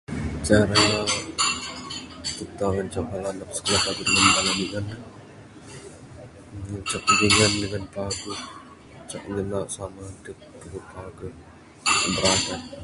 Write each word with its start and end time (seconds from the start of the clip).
Cara 0.47 0.75
kita 2.37 2.65
ngancak 2.73 3.07
anak 3.15 3.33
bala 3.39 3.45
sikulah 3.55 3.81
paguh 3.85 4.05
dengan 4.07 4.29
bala 4.35 4.51
dingan 4.59 4.83
ne 4.89 4.95
ngancak 6.67 7.01
bidingan 7.07 7.51
dengan 7.63 7.83
paguh, 7.95 8.39
ngancak 8.91 9.21
mina 9.33 9.59
sama 9.75 10.05
dep 10.23 10.37
dengan 10.61 10.83
paguh 10.93 11.33
biradat. 12.05 12.61